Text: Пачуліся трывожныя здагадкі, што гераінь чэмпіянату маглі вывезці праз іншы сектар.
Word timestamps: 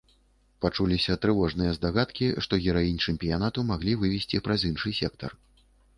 Пачуліся 0.65 1.17
трывожныя 1.25 1.75
здагадкі, 1.77 2.29
што 2.45 2.61
гераінь 2.63 2.99
чэмпіянату 3.11 3.67
маглі 3.71 3.93
вывезці 4.05 4.43
праз 4.49 4.67
іншы 4.71 4.89
сектар. 5.03 5.41